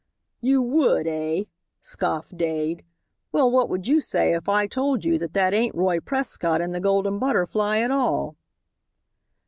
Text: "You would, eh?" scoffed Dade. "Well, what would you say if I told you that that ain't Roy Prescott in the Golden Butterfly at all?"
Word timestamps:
"You 0.39 0.63
would, 0.63 1.05
eh?" 1.05 1.43
scoffed 1.79 2.35
Dade. 2.35 2.83
"Well, 3.31 3.51
what 3.51 3.69
would 3.69 3.87
you 3.87 3.99
say 4.01 4.33
if 4.33 4.49
I 4.49 4.65
told 4.65 5.05
you 5.05 5.19
that 5.19 5.33
that 5.33 5.53
ain't 5.53 5.75
Roy 5.75 5.99
Prescott 5.99 6.59
in 6.59 6.71
the 6.71 6.79
Golden 6.79 7.19
Butterfly 7.19 7.77
at 7.81 7.91
all?" 7.91 8.35